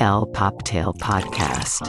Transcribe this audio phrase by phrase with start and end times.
[0.00, 1.82] El Poptail Podcast.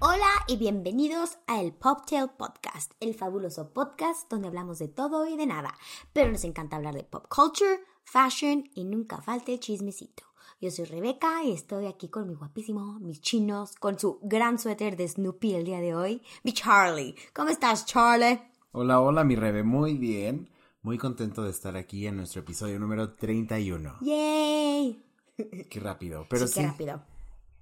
[0.00, 5.36] Hola y bienvenidos a el Poptail Podcast, el fabuloso podcast donde hablamos de todo y
[5.36, 5.74] de nada,
[6.12, 10.24] pero nos encanta hablar de pop culture, fashion y nunca falte el chismecito.
[10.60, 14.96] Yo soy Rebeca y estoy aquí con mi guapísimo, mis chinos, con su gran suéter
[14.96, 17.14] de Snoopy el día de hoy, mi Charlie.
[17.32, 18.40] ¿Cómo estás, Charlie?
[18.72, 20.50] Hola, hola, mi Rebe, muy bien.
[20.82, 23.98] Muy contento de estar aquí en nuestro episodio número 31.
[24.00, 25.04] ¡Yay!
[25.70, 26.60] Qué rápido, pero sí, sí.
[26.60, 27.02] qué rápido.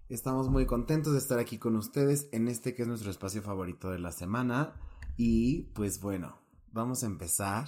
[0.08, 3.90] Estamos muy contentos de estar aquí con ustedes en este que es nuestro espacio favorito
[3.90, 4.74] de la semana.
[5.16, 6.38] Y pues bueno,
[6.70, 7.66] vamos a empezar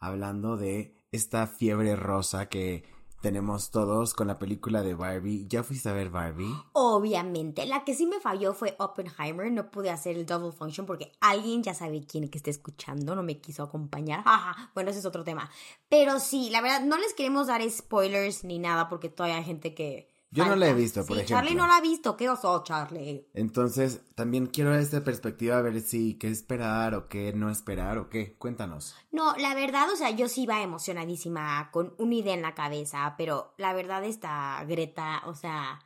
[0.00, 2.82] hablando de esta fiebre rosa que
[3.20, 5.46] tenemos todos con la película de Barbie.
[5.48, 6.54] ¿Ya fuiste a ver Barbie?
[6.72, 9.50] Obviamente, la que sí me falló fue Oppenheimer.
[9.50, 13.22] No pude hacer el double function porque alguien ya sabe quién que esté escuchando no
[13.22, 14.24] me quiso acompañar.
[14.74, 15.50] Bueno, ese es otro tema.
[15.88, 19.74] Pero sí, la verdad, no les queremos dar spoilers ni nada porque todavía hay gente
[19.74, 20.08] que.
[20.30, 21.36] Yo no la he visto, por Sí, ejemplo.
[21.36, 22.16] Charlie no la ha visto.
[22.16, 23.28] ¿Qué oso, Charlie?
[23.32, 28.10] Entonces, también quiero esta perspectiva a ver si qué esperar o qué no esperar o
[28.10, 28.36] qué.
[28.36, 28.94] Cuéntanos.
[29.10, 33.14] No, la verdad, o sea, yo sí iba emocionadísima con una idea en la cabeza,
[33.16, 35.80] pero la verdad esta Greta, o sea,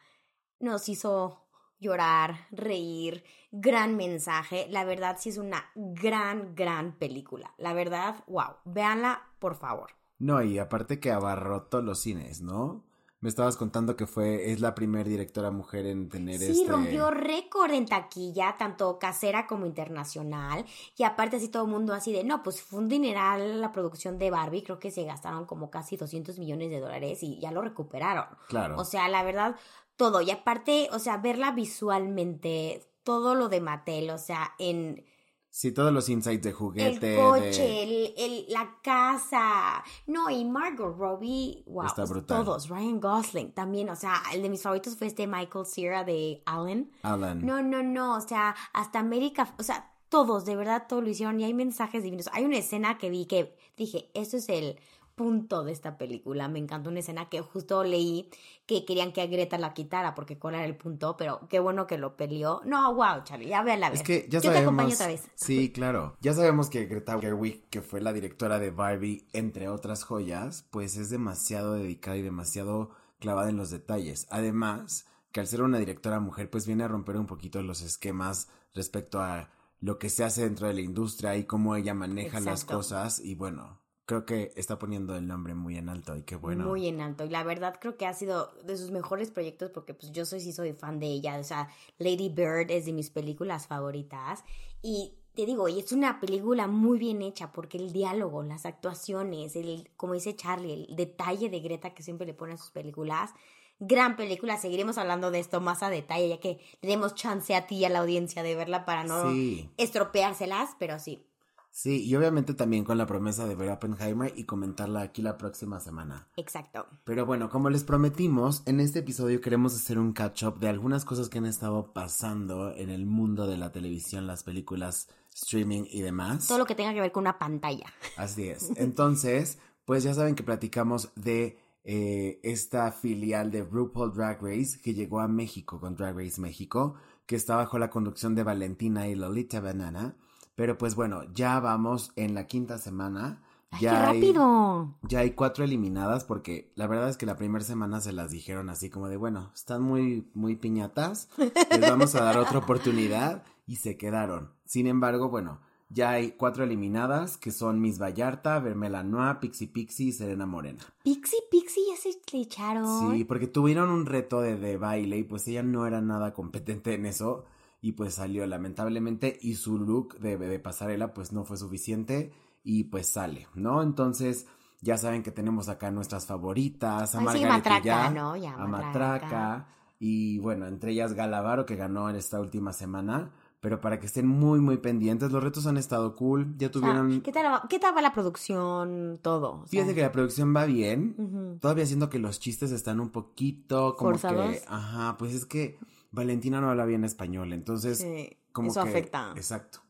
[0.59, 1.47] nos hizo
[1.79, 4.67] llorar, reír, gran mensaje.
[4.71, 7.55] La verdad sí es una gran, gran película.
[7.59, 9.91] La verdad, wow, véanla, por favor.
[10.19, 12.85] No, y aparte que abarrotó los cines, ¿no?
[13.23, 16.69] Me estabas contando que fue, es la primera directora mujer en tener Sí, este...
[16.69, 20.67] rompió récord en taquilla, tanto casera como internacional.
[20.97, 24.19] Y aparte así todo el mundo así de, no, pues fue un dineral la producción
[24.19, 24.65] de Barbie.
[24.65, 28.27] Creo que se gastaron como casi 200 millones de dólares y ya lo recuperaron.
[28.49, 28.77] Claro.
[28.77, 29.55] O sea, la verdad,
[29.97, 30.21] todo.
[30.21, 35.05] Y aparte, o sea, verla visualmente, todo lo de Mattel, o sea, en
[35.53, 37.83] sí, todos los insights de el juguete, coche, de...
[37.83, 39.85] el, el- la casa.
[40.07, 41.87] No, y Margot Robbie, wow.
[41.87, 42.45] Está brutal.
[42.45, 46.43] Todos, Ryan Gosling también, o sea, el de mis favoritos fue este Michael Cera de
[46.47, 46.91] Allen.
[47.03, 47.45] Alan.
[47.45, 51.39] No, no, no, o sea, hasta América, o sea, todos, de verdad, todo lo hicieron
[51.41, 52.29] y hay mensajes divinos.
[52.33, 54.79] Hay una escena que vi que dije, esto es el
[55.15, 56.49] punto de esta película.
[56.49, 58.31] Me encantó una escena que justo leí
[58.67, 61.87] que querían que a Greta la quitara porque cuál era el punto, pero qué bueno
[61.87, 62.61] que lo peleó.
[62.65, 63.99] No, wow, Charlie, ya véala a ver.
[63.99, 64.63] Es que ya Yo te sabemos...
[64.63, 65.23] acompaño otra vez.
[65.35, 66.17] Sí, claro.
[66.21, 70.97] Ya sabemos que Greta Gerwig, que fue la directora de Barbie, entre otras joyas, pues
[70.97, 74.27] es demasiado dedicada y demasiado clavada en los detalles.
[74.31, 78.49] Además, que al ser una directora mujer, pues viene a romper un poquito los esquemas
[78.75, 79.51] respecto a
[79.81, 83.19] lo que se hace dentro de la industria y cómo ella maneja las cosas.
[83.19, 86.67] Y bueno, creo que está poniendo el nombre muy en alto y qué bueno.
[86.67, 87.25] Muy en alto.
[87.25, 90.41] Y la verdad creo que ha sido de sus mejores proyectos porque pues yo soy
[90.41, 91.39] sí soy fan de ella.
[91.39, 91.69] O sea,
[91.99, 94.45] Lady Bird es de mis películas favoritas.
[94.83, 99.57] Y te digo, y es una película muy bien hecha porque el diálogo, las actuaciones,
[99.57, 103.31] el, como dice Charlie, el detalle de Greta que siempre le pone a sus películas.
[103.79, 107.67] Gran película, seguiremos hablando de esto más a detalle, ya que le demos chance a
[107.67, 109.71] ti y a la audiencia de verla para no Sí.
[109.79, 111.27] estropeárselas, pero sí.
[111.73, 115.81] Sí, y obviamente también con la promesa de ver Oppenheimer y comentarla aquí la próxima
[115.81, 116.29] semana.
[116.37, 116.87] Exacto.
[117.03, 121.31] Pero bueno, como les prometimos, en este episodio queremos hacer un catch-up de algunas cosas
[121.31, 126.47] que han estado pasando en el mundo de la televisión, las películas, streaming y demás.
[126.47, 127.87] Todo lo que tenga que ver con una pantalla.
[128.19, 128.71] Así es.
[128.77, 134.93] Entonces, pues ya saben que platicamos de eh, esta filial de RuPaul Drag Race que
[134.93, 139.15] llegó a México con Drag Race México, que está bajo la conducción de Valentina y
[139.15, 140.17] Lolita Banana.
[140.55, 143.43] Pero pues bueno, ya vamos en la quinta semana.
[143.71, 144.95] ¡Ay, ya qué hay- rápido!
[145.09, 148.69] ya hay cuatro eliminadas porque la verdad es que la primera semana se las dijeron
[148.69, 153.77] así como de, bueno, están muy, muy piñatas, les vamos a dar otra oportunidad y
[153.77, 154.53] se quedaron.
[154.67, 160.09] Sin embargo, bueno, ya hay cuatro eliminadas que son Miss Vallarta, Vermela Noa, Pixie Pixie
[160.09, 160.83] y Serena Morena.
[161.03, 163.13] Pixie, Pixie ya se le echaron.
[163.13, 166.93] Sí, porque tuvieron un reto de, de baile y pues ella no era nada competente
[166.95, 167.45] en eso
[167.83, 172.33] y pues salió lamentablemente y su look de, de pasarela pues no fue suficiente
[172.65, 173.83] y pues sale, ¿no?
[173.83, 174.47] Entonces
[174.81, 178.37] ya saben que tenemos acá nuestras favoritas, a Ay, sí, Matraca, ya, ¿no?
[178.37, 179.27] Ya, a Matraca.
[179.27, 179.69] Matraca
[179.99, 183.31] y bueno, entre ellas Galavaro que ganó en esta última semana,
[183.61, 186.81] pero para que estén muy muy pendientes, los retos han estado cool, ya O sea,
[186.81, 187.21] tuvieron...
[187.21, 189.21] ¿qué, tal, va- ¿Qué tal va la producción?
[189.23, 189.53] Todo.
[189.61, 191.59] O sea, Fíjate que la producción va bien.
[191.61, 194.47] Todavía siento que los chistes están un poquito como ¿Forzados?
[194.57, 194.63] que.
[194.67, 195.79] Ajá, pues es que
[196.13, 197.53] Valentina no habla bien español.
[197.53, 198.89] Entonces, Sí, como eso que.
[198.91, 199.33] afecta.
[199.35, 199.81] Exacto.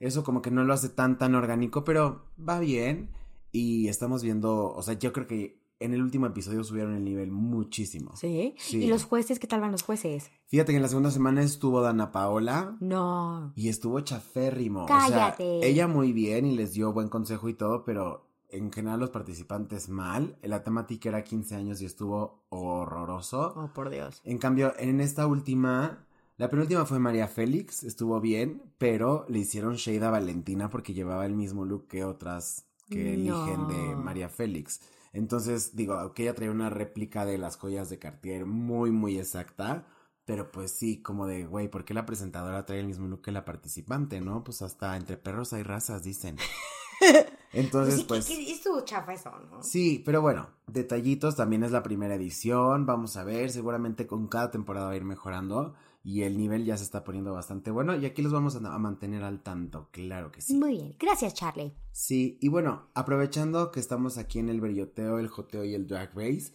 [0.00, 3.10] Eso como que no lo hace tan tan orgánico, pero va bien.
[3.52, 4.72] Y estamos viendo.
[4.72, 8.16] O sea, yo creo que en el último episodio subieron el nivel muchísimo.
[8.16, 8.54] ¿Sí?
[8.58, 8.78] Sí.
[8.84, 9.38] ¿Y los jueces?
[9.38, 10.30] ¿Qué tal van los jueces?
[10.46, 12.76] Fíjate que en la segunda semana estuvo Dana Paola.
[12.80, 13.52] No.
[13.56, 14.84] Y estuvo chaférrimo.
[14.84, 15.60] O Cállate.
[15.60, 19.10] sea, ella muy bien y les dio buen consejo y todo, pero en general los
[19.10, 20.36] participantes mal.
[20.42, 23.54] La temática era 15 años y estuvo horroroso.
[23.56, 24.20] Oh, por Dios.
[24.24, 26.06] En cambio, en esta última,
[26.36, 31.26] la penúltima fue María Félix, estuvo bien, pero le hicieron shade a Valentina porque llevaba
[31.26, 33.96] el mismo look que otras que eligen de.
[33.96, 34.80] María Félix.
[35.12, 39.86] Entonces, digo, que ella traía una réplica de las joyas de Cartier muy, muy exacta.
[40.24, 43.32] Pero pues sí, como de, güey, ¿por qué la presentadora trae el mismo look que
[43.32, 44.44] la participante, no?
[44.44, 46.36] Pues hasta entre perros hay razas, dicen.
[47.52, 48.26] Entonces, sí, pues...
[48.26, 49.62] que estuvo chafa eso, ¿no?
[49.62, 54.50] Sí, pero bueno, detallitos, también es la primera edición, vamos a ver, seguramente con cada
[54.50, 58.06] temporada va a ir mejorando y el nivel ya se está poniendo bastante bueno y
[58.06, 60.54] aquí los vamos a, a mantener al tanto, claro que sí.
[60.54, 60.96] Muy bien.
[60.98, 61.74] Gracias, Charlie.
[61.92, 66.10] Sí, y bueno, aprovechando que estamos aquí en el berioteo, el joteo y el drag
[66.14, 66.52] race,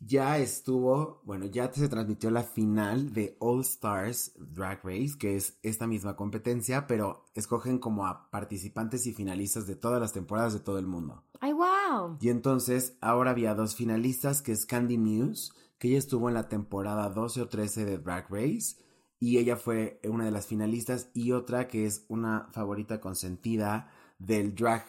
[0.00, 5.58] ya estuvo, bueno, ya se transmitió la final de All Stars Drag Race, que es
[5.62, 10.60] esta misma competencia, pero escogen como a participantes y finalistas de todas las temporadas de
[10.60, 11.24] todo el mundo.
[11.40, 12.16] Ay, wow.
[12.20, 16.48] Y entonces ahora había dos finalistas, que es Candy Muse, que ella estuvo en la
[16.48, 18.76] temporada 12 o 13 de Drag Race,
[19.20, 24.54] y ella fue una de las finalistas, y otra que es una favorita consentida del
[24.54, 24.86] drag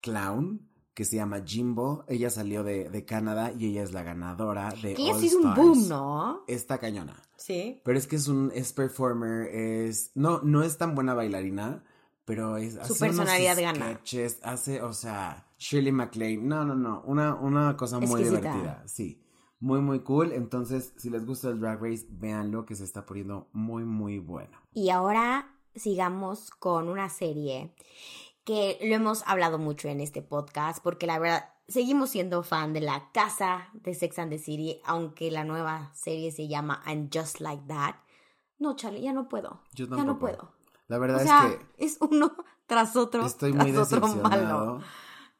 [0.00, 2.04] clown, que se llama Jimbo.
[2.08, 5.34] Ella salió de, de Canadá y ella es la ganadora de Que ella sí es
[5.34, 6.42] un boom, ¿no?
[6.46, 7.16] Está cañona.
[7.36, 7.80] Sí.
[7.84, 11.84] Pero es que es un es performer, es no no es tan buena bailarina,
[12.24, 13.86] pero es Su hace unos personalidad gana.
[13.94, 16.46] sketches, hace, o sea, Shirley MacLaine.
[16.46, 18.40] No, no, no, una una cosa muy Exquisita.
[18.40, 19.22] divertida, sí.
[19.62, 23.48] Muy muy cool, entonces si les gusta el Drag Race, véanlo que se está poniendo
[23.52, 24.56] muy muy bueno.
[24.72, 27.74] Y ahora sigamos con una serie
[28.50, 32.80] que lo hemos hablado mucho en este podcast, porque la verdad seguimos siendo fan de
[32.80, 37.40] la casa de Sex and the City, aunque la nueva serie se llama I'm Just
[37.40, 37.94] Like That.
[38.58, 39.60] No, Charlie, ya no puedo.
[39.72, 40.18] Yo ya no tampoco.
[40.20, 40.52] puedo.
[40.88, 42.32] La O verdad sea, es es uno
[42.66, 43.20] tras otro.
[43.20, 44.20] que estoy tras muy decepcionado.
[44.28, 44.80] malo.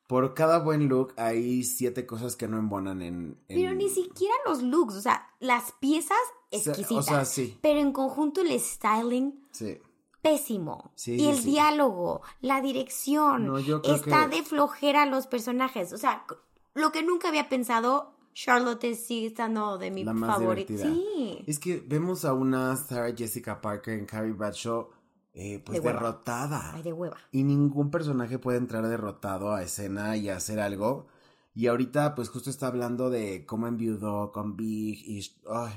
[0.06, 4.34] Por cada buen look hay siete cosas que no embonan en, en- Pero ni siquiera
[4.46, 6.16] los looks, o sea, las piezas
[6.52, 6.90] exquisitas.
[6.92, 9.78] O sea, sí, Pero en conjunto el styling sí.
[10.22, 10.92] Pésimo.
[10.94, 11.50] Sí, y el sí.
[11.52, 15.92] diálogo, la dirección, No, está que- de flojera los personajes.
[15.92, 16.24] O sea,
[16.74, 20.74] lo que nunca había pensado, Charlotte sigue estando de mi favorita.
[20.76, 21.42] Sí.
[21.46, 24.88] Es que vemos a una Sarah Jessica Parker en Carrie Bradshaw,
[25.34, 26.72] eh, pues De derrotada.
[26.74, 27.16] Ay, de hueva.
[27.32, 31.06] Y ningún personaje puede entrar derrotado a escena y hacer algo.
[31.54, 35.28] Y ahorita, pues justo está hablando de cómo enviudó con Big y.
[35.52, 35.72] Ay,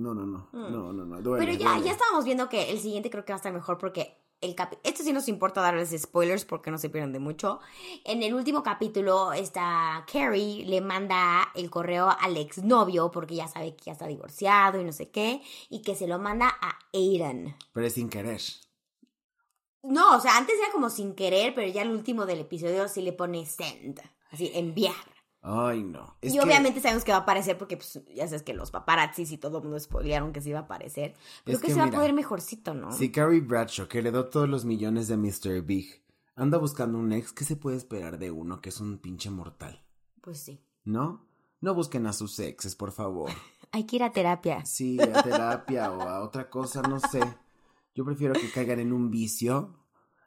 [0.00, 0.48] no, no, no.
[0.52, 0.72] Mm.
[0.72, 1.20] No, no, no.
[1.22, 1.86] Duele, Pero ya, duele.
[1.86, 4.78] ya estábamos viendo que el siguiente creo que va a estar mejor porque el capi-
[4.84, 7.60] esto sí nos importa darles spoilers porque no se pierden de mucho.
[8.04, 13.76] En el último capítulo, esta Carrie le manda el correo al exnovio porque ya sabe
[13.76, 17.54] que ya está divorciado y no sé qué, y que se lo manda a Aiden.
[17.74, 18.40] Pero es sin querer.
[19.82, 23.00] No, o sea, antes era como sin querer, pero ya el último del episodio sí
[23.02, 24.00] le pone send,
[24.30, 24.94] así, enviar.
[25.42, 26.16] Ay, no.
[26.20, 28.70] Es y que- obviamente sabemos que va a aparecer porque pues, ya sabes que los
[28.70, 31.14] paparazzis y todo el mundo spoilearon que sí iba a aparecer.
[31.44, 32.92] Pero Es que, que se va a poder mejorcito, ¿no?
[32.92, 35.62] Si Carrie Bradshaw, que heredó todos los millones de Mr.
[35.62, 36.02] Big,
[36.36, 39.82] anda buscando un ex, ¿qué se puede esperar de uno que es un pinche mortal?
[40.20, 40.60] Pues sí.
[40.84, 41.26] ¿No?
[41.62, 43.30] No busquen a sus exes, por favor.
[43.72, 44.64] Hay que ir a terapia.
[44.66, 47.20] Sí, a terapia o a otra cosa, no sé.
[47.94, 49.76] Yo prefiero que caigan en un vicio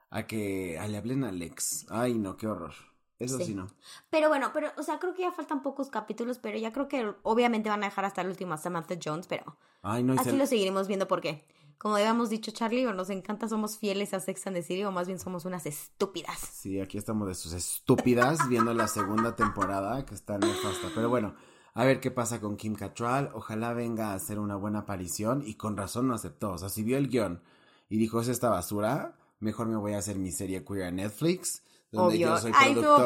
[0.10, 1.86] a que a le hablen al ex.
[1.90, 2.74] Ay, no, qué horror.
[3.20, 3.54] Eso sí, Sí.
[3.56, 3.68] no.
[4.10, 7.14] Pero bueno, pero, o sea, creo que ya faltan pocos capítulos, pero ya creo que
[7.24, 10.38] obviamente van a dejar hasta el último a Samantha Jones, pero Ay, no, así se-
[10.38, 11.46] lo seguiremos viendo porque,
[11.78, 14.92] como habíamos dicho Charlie, o nos encanta, somos fieles a Sex and the City, o
[14.92, 16.38] más bien somos unas estúpidas.
[16.40, 20.90] Sí, aquí estamos de sus estúpidas viendo la segunda temporada que está nefasta.
[20.96, 21.36] Pero bueno,
[21.76, 23.30] a ver qué pasa con Kim Cattrall.
[23.34, 26.52] Ojalá venga a hacer una buena aparición y con razón no aceptó.
[26.54, 27.42] O sea, si vio el guion
[27.90, 31.64] y dijo es esta basura, mejor me voy a hacer mi serie queer en Netflix.
[31.94, 32.28] Donde Obvio.
[32.30, 32.98] yo soy Ay, estuvo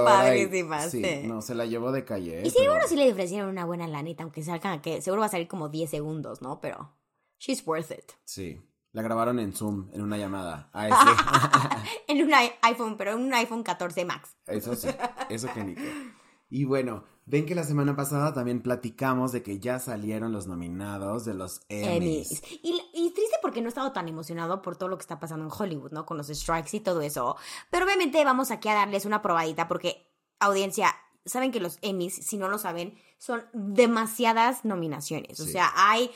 [0.89, 1.27] sí, sí.
[1.27, 2.37] no, se la llevó de calle.
[2.39, 2.47] ¿eh?
[2.47, 5.29] Y Pero- seguro sí le ofrecieron una buena lanita, aunque salgan que seguro va a
[5.29, 6.61] salir como 10 segundos, ¿no?
[6.61, 6.95] Pero
[7.37, 8.13] she's worth it.
[8.23, 8.61] Sí,
[8.93, 10.69] la grabaron en Zoom, en una llamada.
[10.71, 11.87] Ah, sí.
[12.07, 14.37] En un iPhone, pero en un iPhone 14 Max.
[14.45, 14.87] Eso sí,
[15.29, 15.75] eso que.
[16.49, 21.25] Y bueno, ven que la semana pasada también platicamos de que ya salieron los nominados
[21.25, 22.31] de los Emmys.
[22.31, 22.43] Emmys.
[22.63, 25.45] Y, y triste porque no he estado tan emocionado por todo lo que está pasando
[25.45, 26.05] en Hollywood, ¿no?
[26.05, 27.35] Con los strikes y todo eso.
[27.69, 30.95] Pero obviamente vamos aquí a darles una probadita porque, audiencia,
[31.25, 35.39] saben que los Emmys, si no lo saben, son demasiadas nominaciones.
[35.39, 36.11] O sea, hay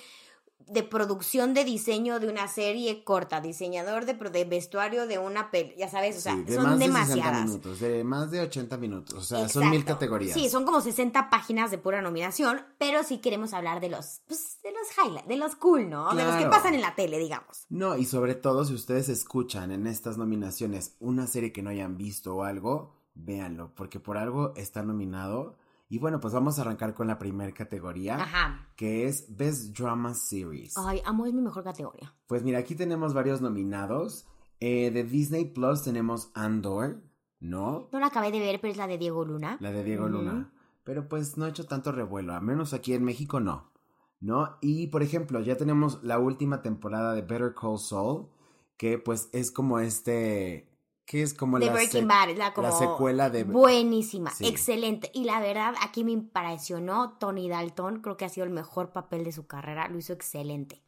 [0.67, 5.73] de producción de diseño de una serie corta, diseñador de, de vestuario de una peli,
[5.77, 7.45] ya sabes, o sea, Sí, de son más de 60 demasiadas.
[7.45, 10.33] minutos, de más de 80 minutos, o sea, son mil categorías.
[10.33, 14.59] Sí, son como 60 páginas de pura nominación, pero sí queremos hablar de los, pues,
[14.63, 16.13] de los highlights, de los cool, ¿no?
[16.15, 17.65] De los que pasan en la tele, digamos.
[17.69, 21.97] No, y sobre todo si ustedes escuchan en estas nominaciones una serie que no hayan
[21.97, 25.57] visto o algo, véanlo, porque por algo está nominado.
[25.91, 28.69] Y bueno, pues vamos a arrancar con la primera categoría, Ajá.
[28.77, 30.77] que es Best Drama Series.
[30.77, 32.15] Ay, amo, es mi mejor categoría.
[32.27, 34.25] Pues mira, aquí tenemos varios nominados.
[34.61, 37.03] Eh, de Disney Plus tenemos Andor,
[37.41, 37.89] ¿no?
[37.91, 39.57] No la acabé de ver, pero es la de Diego Luna.
[39.59, 40.07] La de Diego.
[40.07, 40.53] Luna.
[40.85, 43.73] Pero pues no ha hecho tanto revuelo, al menos aquí en México no.
[44.21, 44.57] ¿No?
[44.61, 48.29] Y por ejemplo, ya tenemos la última temporada de Better Call Saul,
[48.77, 50.70] que pues es como este.
[51.11, 53.43] Que es como la, Breaking Bad, la, como la secuela de.
[53.43, 54.47] Buenísima, Sí.
[54.47, 55.11] excelente.
[55.13, 57.99] Y la verdad, aquí me impresionó Tony Dalton.
[58.01, 59.89] Creo que ha sido el mejor papel de su carrera.
[59.89, 60.81] Lo hizo excelente.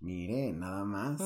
[0.00, 1.20] Mire, nada más.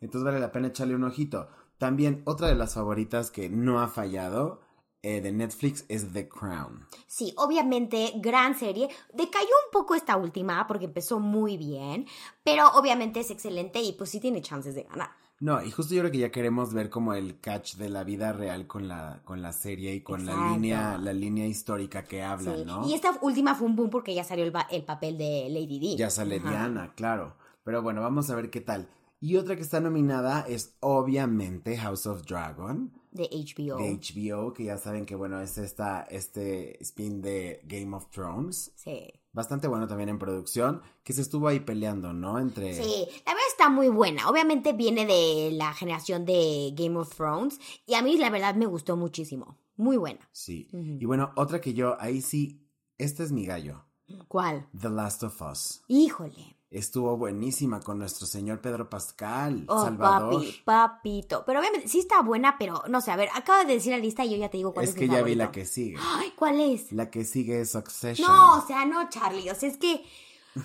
[0.00, 1.48] Entonces vale la pena echarle un ojito.
[1.78, 4.60] También otra de las favoritas que no ha fallado
[5.02, 6.86] eh, de Netflix es The Crown.
[7.08, 8.88] Sí, obviamente, gran serie.
[9.14, 12.06] Decayó un poco esta última porque empezó muy bien,
[12.44, 15.10] pero obviamente es excelente y pues sí tiene chances de ganar.
[15.38, 18.32] No, y justo yo creo que ya queremos ver como el catch de la vida
[18.32, 22.56] real con la, con la serie y con la línea, la línea histórica que hablan,
[22.56, 22.64] Sí.
[22.64, 22.88] ¿no?
[22.88, 25.96] Y esta última fue un boom porque ya salió el, el papel de Lady D.
[25.96, 26.48] Ya sale Ajá.
[26.48, 27.34] Diana, claro.
[27.64, 28.88] Pero bueno, vamos a ver qué tal.
[29.20, 33.78] Y otra que está nominada es obviamente House of Dragon De HBO.
[33.78, 38.72] de HBO, que ya saben que bueno, es esta, este spin de Game of Thrones.
[38.74, 39.10] Sí.
[39.32, 42.38] Bastante bueno también en producción, que se estuvo ahí peleando, ¿no?
[42.38, 42.74] Entre...
[42.74, 44.28] Sí, la verdad está muy buena.
[44.28, 48.66] Obviamente viene de la generación de Game of Thrones y a mí la verdad me
[48.66, 49.58] gustó muchísimo.
[49.76, 50.20] Muy buena.
[50.32, 50.68] Sí.
[50.72, 53.84] Y bueno, otra que yo, ahí sí, este es mi gallo,
[54.28, 54.68] ¿Cuál?
[54.78, 55.82] The Last of Us.
[55.88, 56.55] Híjole.
[56.70, 60.34] Estuvo buenísima con nuestro señor Pedro Pascal, Oh, Salvador.
[60.34, 61.44] papi, papito.
[61.46, 64.24] Pero obviamente sí está buena, pero no sé, a ver, acaba de decir la lista
[64.24, 65.96] y yo ya te digo cuál es, Es mi que ya vi la que sigue.
[66.00, 66.90] Ay, ¿cuál es?
[66.92, 68.26] La que sigue es Succession.
[68.28, 69.48] No, o sea, no, Charlie.
[69.48, 70.04] O sea, es que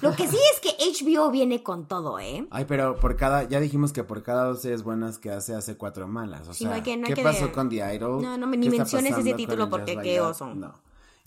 [0.02, 2.48] lo que sí es que HBO viene con todo, ¿eh?
[2.52, 5.78] Ay, pero por cada, ya dijimos que por cada dos series buenas que hace, hace
[5.78, 6.48] cuatro malas.
[6.48, 8.24] O Sí, sea, no hay que- no hay ¿qué que pasó de- con The Idol?
[8.24, 10.56] No, no me- ¿Qué ni menciones ese título porque qué oso.
[10.56, 10.74] No.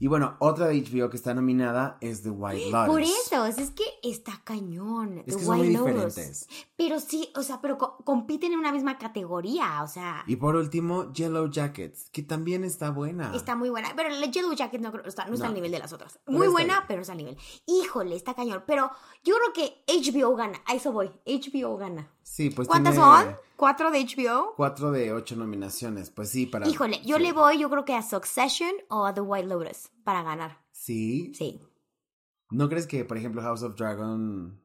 [0.04, 2.86] Y bueno, otra de HBO que está nominada es The White Lotus.
[2.88, 5.20] Por eso, es que está cañón.
[5.20, 5.94] Es The que son muy White Lotus.
[6.14, 6.48] diferentes.
[6.76, 10.56] Pero sí, o sea, pero co- compiten en una misma categoría, o sea, Y por
[10.56, 13.34] último, Yellow Jackets, que también está buena.
[13.34, 13.94] está muy buena.
[13.96, 16.18] Pero la Yellow Jacket no, está, no está al nivel de las otras.
[16.26, 16.84] Muy buena, bien.
[16.86, 17.38] pero no está al nivel.
[17.66, 18.62] Híjole, está cañón.
[18.66, 18.90] Pero
[19.24, 19.84] yo creo que
[20.20, 20.60] HBO gana.
[20.66, 21.10] A eso voy.
[21.24, 22.10] HBO gana.
[22.24, 23.36] Sí, pues ¿Cuántas tiene son?
[23.56, 24.54] ¿Cuatro de HBO?
[24.56, 26.10] Cuatro de ocho nominaciones.
[26.10, 26.66] Pues sí, para.
[26.68, 27.22] Híjole, yo sí.
[27.22, 30.58] le voy, yo creo que a Succession o a The White Lotus para ganar.
[30.72, 31.32] Sí.
[31.34, 31.60] Sí.
[32.50, 34.60] ¿No crees que, por ejemplo, House of Dragon.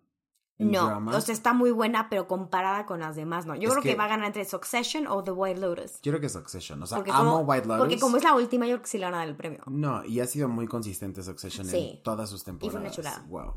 [0.61, 1.15] No, drama?
[1.15, 3.55] o sea, está muy buena, pero comparada con las demás, no.
[3.55, 3.89] Yo Es creo que...
[3.91, 6.01] que- va a ganar entre Succession o The White Lotus.
[6.01, 6.83] Yo creo que Succession.
[6.83, 7.79] O sea, Porque amo como, White Lotus.
[7.79, 9.63] porque como es la última, yo creo que sí le van a dar el premio.
[9.67, 11.91] No, y ha sido muy consistente Succession Sí.
[11.97, 12.95] en todas sus fue una temporadas.
[12.95, 13.25] chulada.
[13.29, 13.53] Wow.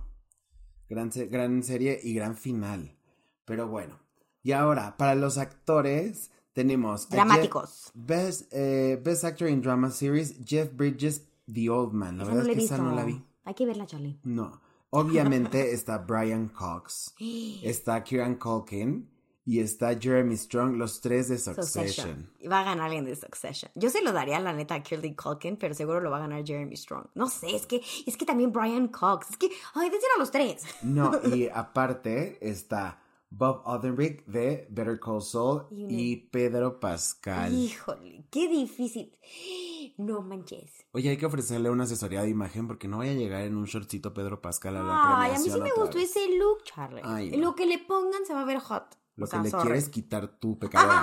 [0.89, 2.97] Gran, gran serie y gran final.
[3.45, 3.99] Pero bueno.
[4.43, 7.03] Y ahora, para los actores, tenemos.
[7.03, 7.91] Jeff- Dramáticos.
[7.95, 11.23] Best, eh, Best Actor in Drama Series, Jeff Bridges,
[11.53, 12.19] The Old Man.
[12.19, 13.25] La Esa verdad no es que esa no la vi.
[13.45, 14.19] Hay que verla, Charlie.
[14.25, 14.61] No.
[14.91, 17.15] Obviamente está Brian Cox,
[17.63, 19.09] está Kieran Culkin
[19.45, 21.87] y está Jeremy Strong, los tres de Succession.
[21.89, 22.31] Succession.
[22.39, 23.73] Y Va a ganar alguien de Succession.
[23.75, 26.45] Yo se lo daría, la neta, a Kirby Culkin, pero seguro lo va a ganar
[26.45, 27.07] Jeremy Strong.
[27.15, 29.31] No sé, es que, es que también Brian Cox.
[29.31, 30.63] Es que, ay, decir a los tres.
[30.83, 33.01] No, y aparte está
[33.35, 37.53] Bob Odenkirk de Better Call Saul Y una- y Pedro Pascal.
[37.55, 39.17] Híjole, qué difícil.
[39.99, 40.71] No manches.
[40.93, 43.67] Oye, hay que ofrecerle una asesoría de imagen porque no vaya a llegar en un
[43.67, 46.11] shortcito Pedro Pascal a la Ay, a mí sí me gustó vez.
[46.17, 47.03] ese look, Charlie.
[47.05, 47.39] Ay, no.
[47.51, 48.97] Lo que le pongan se va a ver hot.
[49.17, 49.63] Lo O sea, que le sorry.
[49.65, 51.03] quieres quitar tú, pecadora.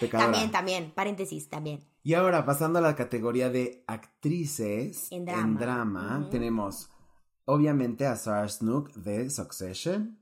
[0.00, 0.30] Pecadora.
[0.32, 1.84] También, también, paréntesis, también.
[2.02, 5.24] Y ahora, pasando a la categoría de actrices En
[5.56, 6.26] drama.
[6.30, 6.90] tenemos
[7.44, 10.18] obviamente a Sarah Snook de Succession.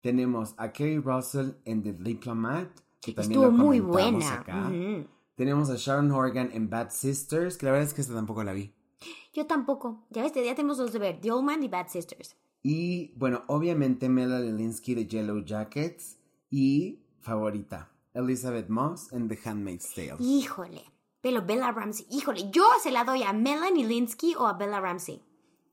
[0.00, 2.68] Tenemos a Kerry Russell en The Diplomat,
[3.00, 4.34] que también Estuvo la muy buena.
[4.34, 4.70] acá.
[5.34, 8.52] Tenemos a Sharon Horgan en Bad Sisters, que la verdad es que esta tampoco la
[8.52, 8.72] vi.
[9.32, 10.06] Yo tampoco.
[10.10, 11.20] Ya ves, ya tenemos dos de ver.
[11.20, 12.36] The Old Man y Bad Sisters.
[12.62, 16.18] Y bueno, obviamente Melanie Linsky de Yellow Jackets.
[16.50, 20.16] Y favorita, Elizabeth Moss en The Handmaid's Tale.
[20.18, 20.82] Híjole.
[21.20, 22.06] Pero Bella Ramsey.
[22.10, 25.22] Híjole, yo se la doy a Melanie Linsky o a Bella Ramsey.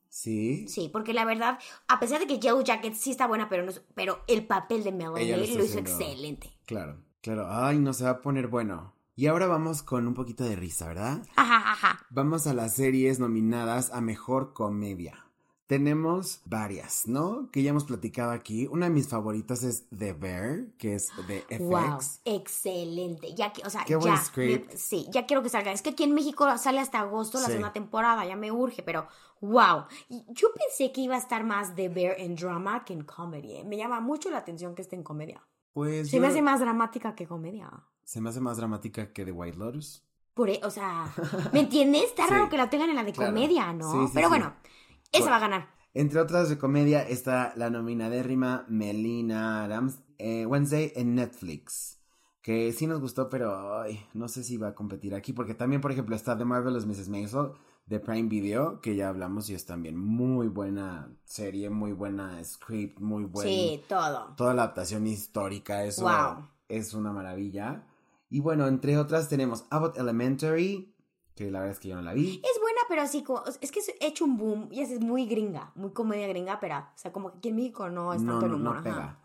[0.08, 0.66] Sí.
[0.68, 3.72] Sí, porque la verdad, a pesar de que Yellow Jacket sí está buena, pero, no
[3.94, 6.50] pero el papel de Melanie lo, lo hizo excelente.
[6.66, 7.46] Claro, claro.
[7.50, 8.94] Ay, no se va a poner bueno.
[9.16, 11.22] Y ahora vamos con un poquito de risa, ¿verdad?
[11.34, 12.06] Ajá, ajá.
[12.10, 15.27] Vamos a las series nominadas a mejor comedia.
[15.68, 17.50] Tenemos varias, ¿no?
[17.52, 18.66] Que ya hemos platicado aquí.
[18.68, 21.58] Una de mis favoritas es The Bear, que es de FX.
[21.60, 23.34] Wow, excelente.
[23.34, 24.20] Ya que, o sea, Qué buen ya.
[24.20, 24.70] script.
[24.72, 25.70] me- sí, ya quiero que salga.
[25.70, 27.50] Es que aquí en México sale hasta agosto la Sí.
[27.52, 29.08] segunda temporada, ya me urge, pero
[29.42, 29.84] wow.
[30.08, 33.56] Yo pensé que iba a estar más de Bear en drama que en comedy.
[33.58, 33.64] ¿eh?
[33.64, 35.42] Me llama mucho la atención que esté en comedia.
[35.74, 37.70] Pues Se yo- me hace más dramática que comedia.
[38.04, 40.02] se me hace más dramática que The White Lotus.
[40.32, 41.12] Por, e- o sea,
[41.52, 42.04] ¿me entiendes?
[42.04, 43.32] Está Sí, raro que la tengan en la de claro.
[43.34, 44.06] comedia, ¿no?
[44.06, 44.54] Sí, Pero bueno,
[45.12, 45.68] esa va a ganar.
[45.94, 51.98] Entre otras de comedia está la nominadérrima Melina Adams eh, Wednesday en Netflix.
[52.42, 55.32] Que sí nos gustó, pero ay, no sé si va a competir aquí.
[55.32, 57.08] Porque también, por ejemplo, está The Marvelous Mrs.
[57.08, 57.50] Maisel
[57.86, 63.00] de Prime Video, que ya hablamos y es también muy buena serie, muy buena script,
[63.00, 63.50] muy buena.
[63.50, 64.34] Sí, todo.
[64.36, 66.48] Toda la adaptación histórica, eso Wow.
[66.68, 67.86] es una maravilla.
[68.30, 70.94] Y bueno, entre otras tenemos Abbott Elementary,
[71.34, 72.42] que la verdad es que yo no la vi.
[72.44, 72.57] Es
[72.88, 73.42] pero así como.
[73.60, 76.84] Es que es hecho un boom y es muy gringa, muy comedia gringa, pero, o
[76.96, 78.82] sea, como que aquí en México no es no, tanto el no, humor.
[78.84, 79.18] no ajá.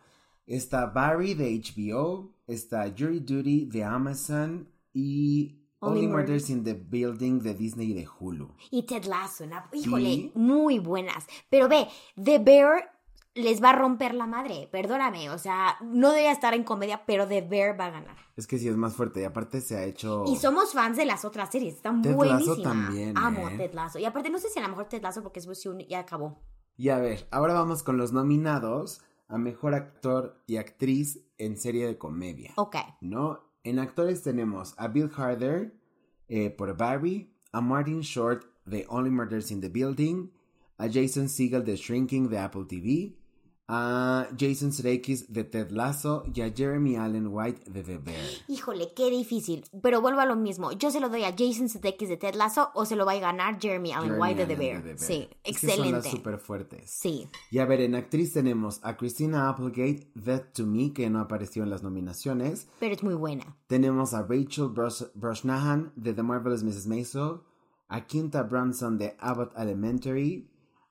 [0.45, 6.11] Está Barry de HBO, está Jury Duty de Amazon y Only Murders.
[6.11, 8.49] Murders in the Building de Disney y de Hulu.
[8.71, 9.63] Y Ted Lasso, ¿no?
[9.73, 10.31] híjole, Sí.
[10.35, 11.25] muy buenas.
[11.49, 11.87] Pero ve,
[12.21, 12.89] The Bear
[13.35, 17.27] les va a romper la madre, perdóname, o sea, no debería estar en comedia, pero
[17.27, 18.15] The Bear va a ganar.
[18.35, 20.23] Es que sí es más fuerte y aparte se ha hecho...
[20.27, 22.61] Y somos fans de las otras series, están Ted buenísimas.
[22.61, 23.57] también, Amo ¿eh?
[23.57, 23.97] Ted Lasso.
[23.99, 26.39] Y aparte, no sé si a lo mejor Ted Lasso porque es versión ya acabó.
[26.77, 31.87] Y a ver, ahora vamos con los nominados a Mejor Actor y Actriz en serie
[31.87, 32.51] de comedia.
[32.55, 32.75] Ok.
[33.01, 33.41] ¿no?
[33.63, 35.75] En actores tenemos a Bill Harder
[36.27, 40.29] eh, por Barry, a Martin Short de Only Murders in the Building,
[40.77, 43.15] a Jason Segel de Shrinking de Apple TV,
[43.67, 48.19] a Jason Sudeikis de Ted Lasso y a Jeremy Allen White de The Bear.
[48.47, 49.63] Híjole, qué difícil.
[49.81, 50.71] Pero vuelvo a lo mismo.
[50.73, 53.19] Yo se lo doy a Jason Sudeikis de Ted Lasso o se lo va a
[53.19, 54.83] ganar Jeremy Allen Jeremy White de The Bear.
[54.83, 56.09] de Sí, Es que son las excelente.
[56.11, 56.89] súper fuertes.
[56.91, 57.27] Sí.
[57.51, 61.63] Y a ver, en actriz tenemos a Christina Applegate, Death to Me, que no apareció
[61.63, 62.67] en las nominaciones.
[62.79, 63.55] Pero es muy buena.
[63.67, 66.87] Tenemos a Rachel Bros- Brosnahan de The Marvelous Mrs.
[66.87, 67.39] Maisel,
[67.87, 70.49] a Quinta Brunson de Abbott Elementary,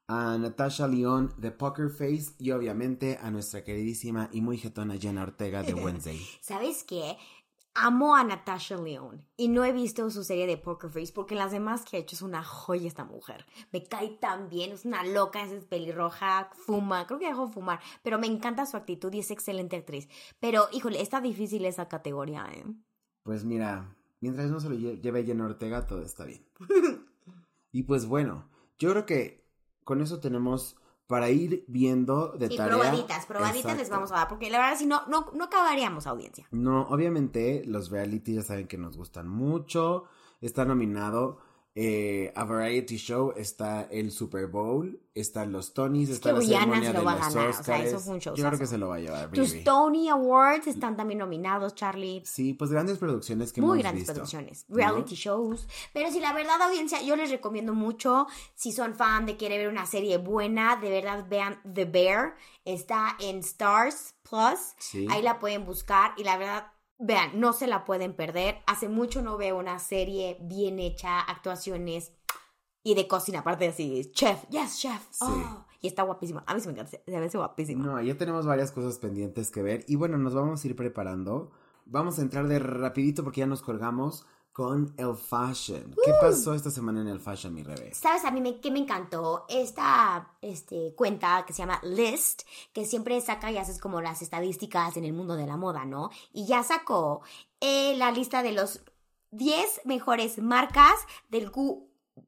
[0.09, 5.23] a Natasha León de Poker Face y obviamente a nuestra queridísima y muy jetona Jenna
[5.23, 6.21] Ortega de Wednesday.
[6.41, 7.17] ¿Sabes qué?
[7.75, 11.53] Amo a Natasha León y no he visto su serie de Poker Face porque las
[11.53, 13.47] demás que ha hecho es una joya esta mujer.
[13.73, 17.81] Me cae tan bien, es una loca, es pelirroja, fuma, creo que dejó de fumar,
[18.03, 20.07] pero me encanta su actitud y es excelente actriz.
[20.39, 22.63] Pero, híjole, está difícil esa categoría, ¿eh?
[23.23, 26.45] Pues mira, mientras no se lo lle- lleve Jenna Ortega, todo está bien.
[27.73, 29.42] y pues bueno, yo creo que
[29.85, 32.77] con eso tenemos para ir viendo de Y tarea.
[32.79, 36.47] probaditas, probaditas les vamos a dar porque la verdad si no, no, no acabaríamos audiencia.
[36.53, 40.05] No, obviamente los reality ya saben que nos gustan mucho.
[40.41, 41.39] Está nominado
[41.75, 46.61] eh, a Variety Show, está el Super Bowl, están los Tonys, está que la Rihanna
[46.61, 47.87] ceremonia se lo de va a los ganar, o sea, Óscares.
[47.89, 49.31] eso fue un Yo creo que se lo va a llevar.
[49.31, 49.65] Tus.
[49.65, 52.23] Tony Awards están también nominados, Charlie.
[52.27, 54.77] Sí, pues grandes producciones que Muy hemos grandes visto, producciones, ¿no?
[54.77, 55.67] reality shows.
[55.95, 59.69] Pero si la verdad, audiencia, yo les recomiendo mucho, si son fan de quiere ver
[59.69, 62.35] una serie buena, de verdad vean The Bear.
[62.67, 64.75] Está en Stars Plus.
[64.79, 65.07] Sí.
[65.11, 66.67] Ahí la pueden buscar y la verdad,
[67.03, 68.59] vean, no se la pueden perder.
[68.67, 72.13] Hace mucho no veo una serie bien hecha, actuaciones
[72.83, 75.03] y de cocina, aparte así, chef, yes, chef.
[75.11, 75.25] Sí.
[75.27, 76.45] Oh, y está guapísima.
[76.47, 77.85] A mí sí me encanta, se se ve guapísima.
[77.85, 81.51] No, ya tenemos varias cosas pendientes que ver y bueno, nos vamos a ir preparando.
[81.85, 85.95] Vamos a entrar de rapidito porque ya nos colgamos con el fashion.
[86.05, 87.97] ¿Qué pasó esta semana en el fashion, mi revés?
[87.97, 89.47] ¿Sabes a mí me, qué me encantó?
[89.49, 94.97] Esta este, cuenta que se llama List, que siempre saca y haces como las estadísticas
[94.97, 96.11] en el mundo de la moda, ¿no?
[96.33, 97.23] Y ya sacó
[97.61, 98.81] eh, la lista de los
[99.31, 100.95] 10 mejores marcas
[101.31, 101.51] del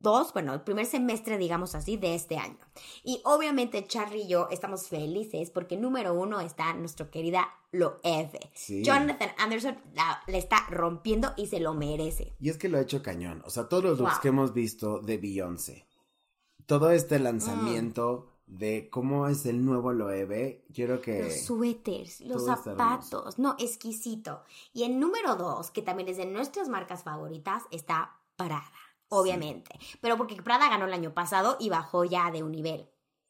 [0.05, 2.59] Q2, bueno, el primer semestre, digamos así, de este año.
[3.03, 8.51] Y obviamente Charlie y yo estamos felices porque número uno está nuestra querida Loewe.
[8.55, 8.85] Sí.
[8.85, 12.35] Jonathan Anderson la, la está rompiendo y se lo merece.
[12.39, 13.43] Y es que lo ha hecho cañón.
[13.45, 15.87] O sea, todos los looks que hemos visto de Beyoncé.
[16.67, 20.65] Todo este lanzamiento de cómo es el nuevo Loewe.
[20.69, 21.25] Yo creo que.
[21.25, 24.43] Los suéteres, los zapatos, no, exquisito.
[24.73, 28.65] Y en número dos, que también es de nuestras marcas favoritas, está Prada,
[29.09, 29.79] obviamente.
[30.01, 32.89] Pero porque Prada ganó el año pasado y bajó ya de un nivel.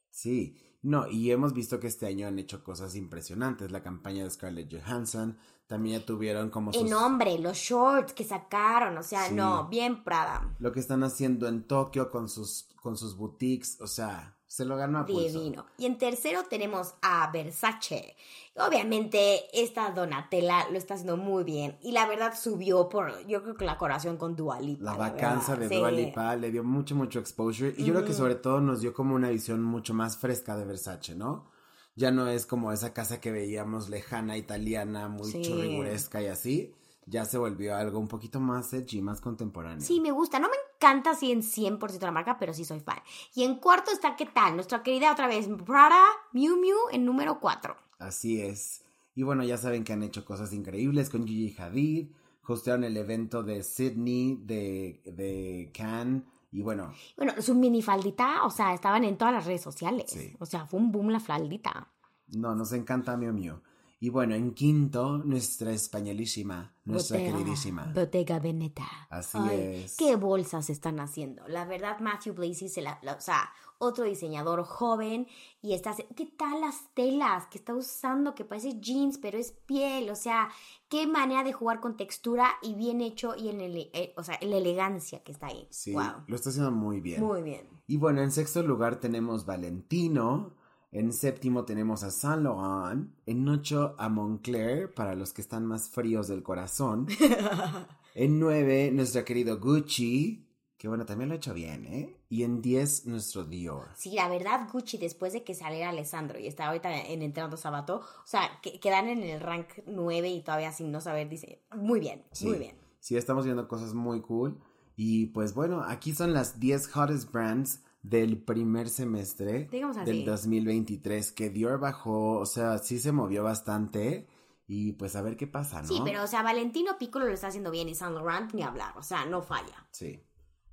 [0.09, 0.61] Sí.
[0.81, 3.71] No, y hemos visto que este año han hecho cosas impresionantes.
[3.71, 5.37] La campaña de Scarlett Johansson.
[5.65, 6.83] También ya tuvieron como sus.
[6.83, 9.33] En hombre, los shorts que sacaron, o sea, Sí.
[9.33, 10.55] no, bien Prada.
[10.59, 13.81] Lo que están haciendo en Tokio con sus, con sus boutiques.
[13.81, 15.39] O sea, se lo ganó a pulso.
[15.39, 15.65] Divino.
[15.77, 18.15] Y en tercero tenemos a Versace.
[18.55, 21.77] Obviamente, esta Donatella lo está haciendo muy bien.
[21.81, 24.83] Y la verdad subió por, yo creo que la corazón con Dua Lipa.
[24.85, 25.79] La vacanza verdad, de sí.
[25.81, 27.73] Dua Lipa le dio mucho, mucho exposure.
[27.77, 30.65] Y yo creo que sobre todo nos dio como una visión mucho más fresca de
[30.65, 31.51] Versace, ¿no?
[31.95, 35.41] Ya no es como esa casa que veíamos lejana, italiana, muy Sí.
[35.41, 36.73] churriguresca y así.
[37.07, 39.79] Ya se volvió algo un poquito más edgy, más contemporáneo.
[39.85, 40.39] Sí, me gusta.
[40.39, 42.99] No me encanta así en 100% la marca, pero sí soy fan.
[43.33, 44.55] Y en cuarto está, ¿qué tal?
[44.55, 47.75] Nuestra querida otra vez, Prada Miu Miu en número 4.
[47.99, 48.83] Así es.
[49.15, 52.07] Y bueno, ya saben que han hecho cosas increíbles con Gigi Hadid,
[52.47, 58.73] hostearon el evento de Sydney, de, de Cannes, y bueno, Bueno, su minifaldita, o sea,
[58.73, 60.05] estaban en todas las redes sociales.
[60.09, 60.33] Sí.
[60.39, 61.91] O sea, fue un boom la faldita.
[62.27, 63.61] no, nos encanta Mio Mio.
[63.99, 67.91] Y bueno, en quinto, nuestra españolísima, nuestra Bottega- queridísima.
[67.93, 68.85] Bottega Veneta.
[69.09, 69.97] Así Ay, es.
[69.97, 71.47] ¿Qué bolsas están haciendo?
[71.47, 75.27] La verdad, Matthew Blazy, se la, la- o sea, otro diseñador joven
[75.61, 78.33] y está ¿Qué tal las telas que está usando?
[78.33, 80.09] Que parece jeans, pero es piel.
[80.09, 80.49] O sea,
[80.87, 84.37] qué manera de jugar con textura y bien hecho y en el, eh, o sea,
[84.41, 85.67] la elegancia que está ahí.
[85.71, 86.23] Sí, Wow.
[86.27, 87.21] lo está haciendo muy bien.
[87.21, 87.67] Muy bien.
[87.87, 90.54] Y bueno, en sexto lugar tenemos Valentino.
[90.95, 93.09] En séptimo tenemos a Saint Laurent.
[93.25, 97.07] En ocho a Moncler, para los que están más fríos del corazón.
[98.15, 100.47] en nueve, nuestro querido Gucci.
[100.77, 102.15] Que bueno, también lo ha hecho bien, ¿eh?
[102.29, 103.89] Y en diez, nuestro Dior.
[103.97, 107.97] Sí, la verdad, Gucci, después de que saliera Alessandro y está ahorita en Entrando Sabato,
[107.97, 111.99] o sea, que, quedan en el rank 9 y todavía sin no saber, dice, muy
[111.99, 112.47] bien, Sí.
[112.47, 112.77] muy bien.
[113.01, 114.57] Sí, estamos viendo cosas muy cool.
[114.95, 120.11] Y pues bueno, aquí son las 10 hottest brands del primer semestre Digamos así.
[120.11, 121.31] del 2023.
[121.31, 124.27] Que Dior bajó, o sea, sí se movió bastante.
[124.67, 125.87] Y pues a ver qué pasa, ¿no?
[125.87, 128.97] Sí, pero, o sea, Valentino Piccolo lo está haciendo bien y Saint Laurent ni hablar,
[128.97, 129.87] o sea, no falla.
[129.91, 130.23] Sí,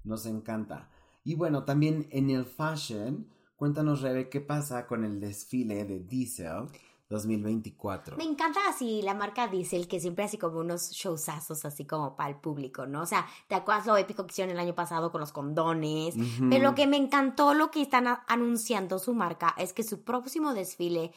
[0.04, 0.88] nos encanta.
[1.24, 6.68] Y bueno, también en el fashion, cuéntanos, Rebe, qué pasa con el desfile de Diesel
[7.12, 8.16] 2024.
[8.16, 12.30] Me encanta así la marca Diesel, que siempre hace como unos showsazos así como para
[12.30, 13.02] el público, ¿no?
[13.02, 16.16] O sea, ¿te acuerdas lo épico que hicieron el año pasado con los condones?
[16.50, 20.54] Pero lo que me encantó, lo que están anunciando su marca, es que su próximo
[20.54, 21.12] desfile,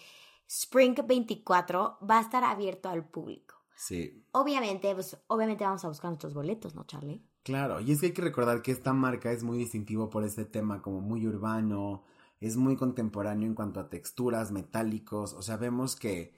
[0.48, 3.56] Spring 24, va a estar abierto al público.
[3.76, 7.24] Sí, Obviamente, pues, obviamente vamos a buscar nuestros boletos, ¿no, Charlie?
[7.44, 7.80] claro.
[7.80, 10.82] Y es que hay que recordar que esta marca es muy distintivo por este tema
[10.82, 12.04] como muy urbano,
[12.40, 15.34] es muy contemporáneo en cuanto a texturas, metálicos.
[15.34, 16.38] O sea, vemos que...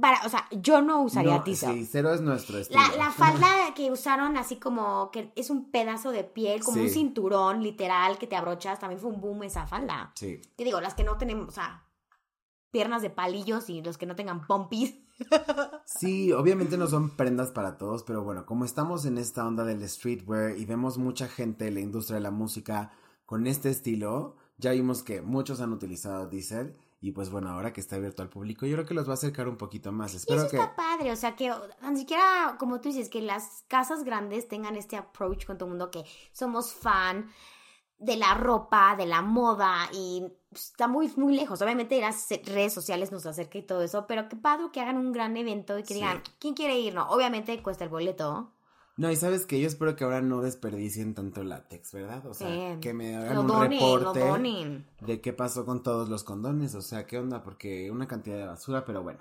[0.00, 1.74] Para, o sea, yo no usaría no, Diesel.
[1.74, 2.80] sí, cero es nuestro estilo.
[2.80, 6.88] La, la falda que usaron así como que es un pedazo de piel, como un
[6.88, 10.12] cinturón literal que te abrochas, también fue un boom esa falda.
[10.14, 10.40] Sí.
[10.56, 11.86] Que digo, las que no tenemos, o sea,
[12.70, 14.94] piernas de palillos y los que no tengan pompis.
[15.84, 19.86] Sí, obviamente no son prendas para todos, pero bueno, como estamos en esta onda del
[19.88, 22.92] streetwear y vemos mucha gente en la industria de la música
[23.26, 27.80] con este estilo, ya vimos que muchos han utilizado Diesel y pues bueno, ahora que
[27.80, 30.14] está abierto al público, yo creo que los va a acercar un poquito más.
[30.14, 31.52] Y Espero eso que está padre, o sea, que
[31.90, 35.70] ni siquiera, como tú dices, que las casas grandes tengan este approach con todo el
[35.72, 37.28] mundo que somos fan
[37.98, 41.60] de la ropa, de la moda y pues, está muy, muy lejos.
[41.60, 45.12] Obviamente las redes sociales nos acerca y todo eso, pero qué padre que hagan un
[45.12, 45.94] gran evento y que Sí.
[45.94, 46.94] digan, ¿quién quiere ir?
[46.94, 48.52] No, obviamente cuesta el boleto.
[49.02, 52.24] No, y sabes que yo espero que ahora no desperdicien tanto látex, ¿verdad?
[52.26, 52.80] O sea, Sí.
[52.80, 54.86] que me hagan Lo un donen, lo reporte donen.
[55.00, 58.46] de qué pasó con todos los condones, o sea, qué onda, porque una cantidad de
[58.46, 59.18] basura, pero bueno.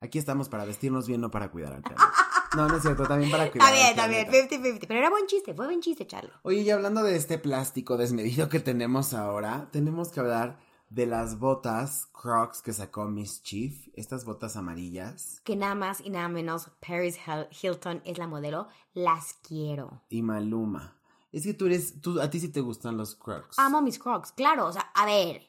[0.00, 2.04] Aquí estamos para vestirnos bien, no para cuidar al planeta.
[2.56, 4.56] No, no es cierto, también para cuidar Está bien, está bien, planeta.
[4.56, 4.86] 50-50.
[4.88, 6.30] Pero era buen chiste, fue buen chiste, Charlie.
[6.42, 10.58] Oye, y hablando de este plástico desmedido que tenemos ahora, tenemos que hablar
[10.90, 16.10] de las botas Crocs que sacó Miss Chief, estas botas amarillas Que nada más y
[16.10, 18.68] nada menos Paris Hil- Hilton es la modelo.
[18.94, 20.02] Las quiero.
[20.08, 20.96] y Maluma.
[21.30, 23.58] Es que tú eres, tú, a ti sí te gustan los Crocs.
[23.58, 25.42] Amo mis crocs, claro, o sea, a ver,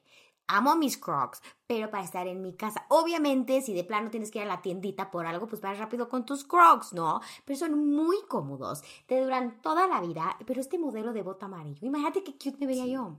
[0.47, 2.86] amo mis crocs, pero para estar en mi casa.
[2.89, 6.10] Obviamente, si de plano tienes que ir a la tiendita por algo, pues vas rápido
[6.10, 7.21] con tus crocs, ¿no?
[7.45, 11.88] Pero son muy cómodos, te duran toda la vida, pero este modelo de bota amarillo,
[11.88, 13.17] imagínate qué cute me vería yo.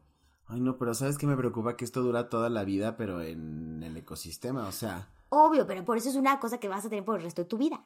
[0.50, 1.76] Ay, no, pero ¿sabes qué me preocupa?
[1.76, 5.96] Que esto dura toda la vida, pero en el ecosistema, o sea, Obvio, pero por
[5.96, 7.84] eso es una cosa que vas a tener por el resto de tu vida.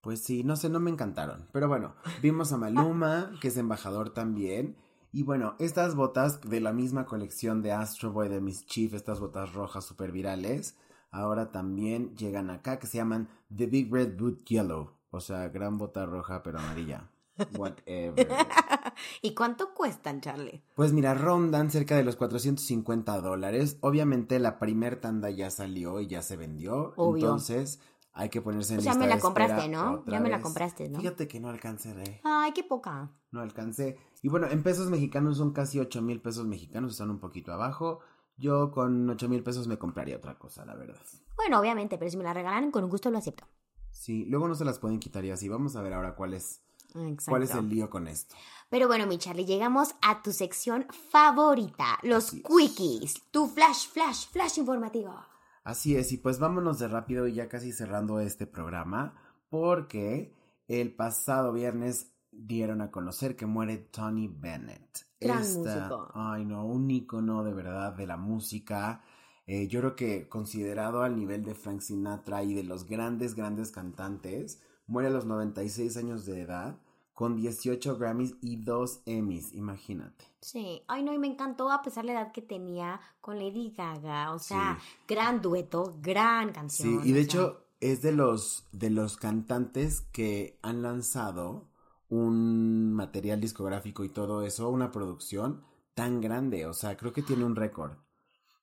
[0.00, 1.48] pues sí, no sé, no me encantaron.
[1.52, 4.76] Pero bueno, vimos a Maluma, que es embajador también.
[5.12, 9.20] Y bueno, estas botas de la misma colección de Astro Boy de Miss Chief, estas
[9.20, 10.76] botas rojas super virales,
[11.10, 14.90] ahora también llegan acá, que se llaman The Big Red Boot Yellow.
[15.10, 17.08] O sea, gran bota roja pero amarilla.
[17.56, 18.28] Whatever.
[19.22, 20.62] ¿Y cuánto cuestan, Charlie?
[20.74, 23.78] Pues mira, rondan cerca de los 450 dólares.
[23.80, 26.94] Obviamente la primer tanda ya salió y ya se vendió.
[26.96, 27.24] Obvio.
[27.24, 27.80] Entonces
[28.12, 30.04] hay que ponerse en Pues ya lista me la de compraste, ¿no?
[30.06, 30.44] Ya me la vez.
[30.44, 30.98] compraste, ¿no?
[31.00, 32.20] Fíjate que no alcancé, Rey.
[32.24, 33.10] Ay, qué poca.
[33.30, 33.98] No alcancé.
[34.22, 38.00] Y bueno, en pesos mexicanos son casi 8 mil pesos mexicanos, están un poquito abajo.
[38.38, 41.00] Yo con 8 mil pesos me compraría otra cosa, la verdad.
[41.36, 43.44] Bueno, obviamente, pero si me la regalan, con gusto lo acepto.
[43.90, 45.48] Sí, luego no se las pueden quitar y así.
[45.48, 46.62] Vamos a ver ahora cuál es,
[46.96, 47.30] Exacto.
[47.30, 48.34] cuál es el lío con esto.
[48.68, 52.44] Pero bueno, mi Charlie, llegamos a tu sección favorita, los Así es.
[52.44, 55.14] quickies, tu flash, flash, flash informativo.
[55.62, 59.14] Así es, y pues vámonos de rápido y ya casi cerrando este programa,
[59.48, 60.32] porque
[60.68, 65.06] el pasado viernes dieron a conocer que muere Tony Bennett.
[65.20, 66.10] Gran músico.
[66.14, 69.02] Ay, no, un ícono de verdad de la música.
[69.46, 73.70] Eh, yo creo que considerado al nivel de Frank Sinatra y de los grandes, grandes
[73.70, 76.78] cantantes, muere a los 96 años de edad
[77.16, 80.26] con 18 Grammys y 2 Emmys, imagínate.
[80.42, 83.72] Sí, ay no, y me encantó a pesar de la edad que tenía con Lady
[83.74, 87.02] Gaga, o sea, gran dueto, gran canción.
[87.02, 91.64] Sí, y de hecho es de los de los cantantes que han lanzado
[92.10, 95.62] un material discográfico y todo eso, una producción
[95.94, 97.92] tan grande, o sea, creo que tiene un récord.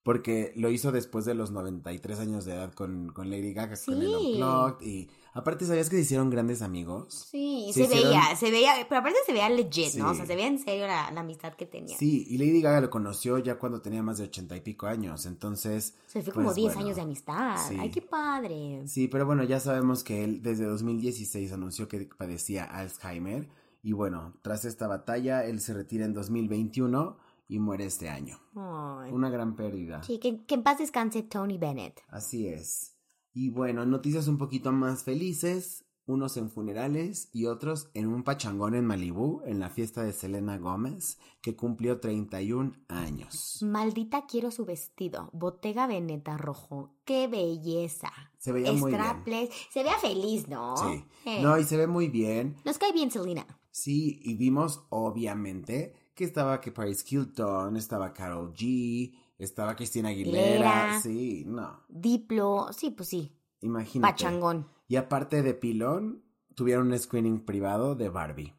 [0.04, 3.96] Porque lo hizo después de los 93 años de edad con, con Lady Gaga, con
[3.96, 4.34] el Sí.
[4.34, 4.86] Unplugged.
[4.86, 7.28] Y aparte, ¿sabías que se hicieron grandes amigos?
[7.30, 10.12] Sí, Se se, hicieron- veía, se veía, pero aparte se veía legit, ¿no?
[10.12, 11.98] O sea, se veía en serio la, la amistad que tenía.
[11.98, 15.26] Sí, y Lady Gaga lo conoció ya cuando tenía más de ochenta y pico años.
[15.26, 16.82] Entonces, Se fue como pues, 10 bueno.
[16.86, 17.58] años de amistad.
[17.68, 17.78] Sí.
[17.80, 18.84] Ay, qué padre.
[18.88, 23.50] Sí, pero bueno, ya sabemos que él desde 2016 anunció que padecía Alzheimer.
[23.82, 27.18] Y bueno, tras esta batalla, él se retira en 2021
[27.50, 28.40] y muere este año.
[28.56, 29.12] Ay.
[29.12, 30.02] Una gran pérdida.
[30.04, 32.02] Sí, que, que en paz descanse Tony Bennett.
[32.08, 32.93] Así es.
[33.34, 35.86] Y bueno, noticias un poquito más felices.
[36.06, 40.58] Unos en funerales y otros en un pachangón en Malibú, en la fiesta de Selena
[40.58, 43.60] Gómez, que cumplió 31 años.
[43.62, 45.30] Maldita quiero su vestido.
[45.32, 46.94] Bottega Veneta rojo.
[47.06, 48.12] Qué belleza.
[48.38, 49.48] Se veía muy bien.
[49.72, 50.76] Se vea feliz, ¿no?
[50.76, 51.06] Sí.
[51.26, 52.58] Eh, No, y se ve muy bien.
[52.66, 53.48] Nos cae bien Selena.
[53.72, 61.00] Sí, y vimos obviamente que estaba que Paris Hilton, estaba Carol G, estaba Cristina Aguilera.
[61.02, 62.68] Sí, no, Diplo.
[62.72, 63.36] Sí, pues sí.
[63.62, 64.14] imagínate.
[64.14, 64.68] Pachangón.
[64.88, 66.24] Y aparte de Pilón,
[66.56, 68.54] tuvieron un screening privado de Barbie.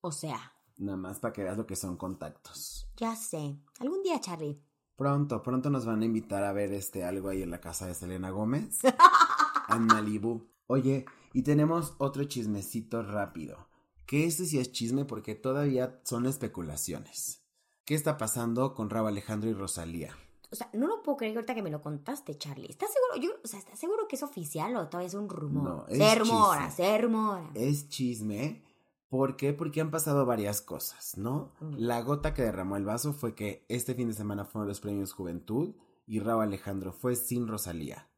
[0.00, 2.86] O sea, Nada más para que veas lo que son contactos.
[2.96, 3.56] ya sé.
[3.80, 4.60] Algún día, Charlie.
[4.94, 7.94] Pronto, pronto nos van a invitar a ver este algo ahí en la casa de
[7.94, 8.80] Selena Gómez.
[9.68, 10.48] en Malibu.
[10.66, 13.68] Oye, y tenemos otro chismecito rápido.
[14.06, 17.42] Que este sí es chisme porque todavía son especulaciones.
[17.86, 20.10] ¿Qué está pasando con Rabo Alejandro y Rosalía?
[20.50, 22.68] O sea, no lo puedo creer ahorita que me lo contaste, Charlie.
[22.68, 23.24] ¿Estás seguro?
[23.24, 25.62] Yo, o sea, ¿estás seguro que es oficial o todavía es un rumor?
[25.62, 26.84] No, es se rumora, chisme.
[26.84, 27.50] se rumora.
[27.54, 28.64] Es chisme.
[29.08, 29.52] ¿Por qué?
[29.52, 31.52] Porque han pasado varias cosas, ¿no?
[31.60, 31.74] Mm.
[31.78, 35.12] La gota que derramó el vaso fue que este fin de semana fueron los premios
[35.12, 35.76] Juventud
[36.08, 38.08] y Rabo Alejandro fue sin Rosalía.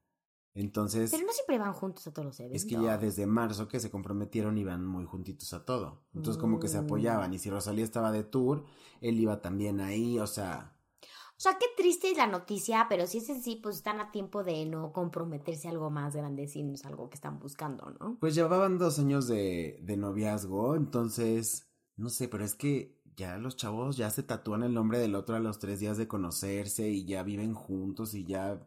[0.60, 2.62] Entonces, Pero no siempre van juntos a todos los eventos.
[2.62, 6.02] es que ya desde marzo que se comprometieron iban muy juntitos a todo.
[6.14, 6.84] Entonces, como que se Mm.
[6.84, 7.32] apoyaban.
[7.32, 8.64] Y si Rosalía estaba de tour,
[9.00, 10.74] él iba también ahí, o sea,
[11.36, 14.42] O sea, qué triste es la noticia, pero si es así, pues están a tiempo
[14.42, 18.16] de no comprometerse a algo más grande si no es algo que están buscando, ¿no?
[18.18, 20.74] pues llevaban dos años de, de noviazgo.
[20.74, 25.14] Entonces, no sé, pero es que ya los chavos ya se tatúan el nombre del
[25.14, 28.60] otro a los tres días de conocerse y ya viven juntos y ya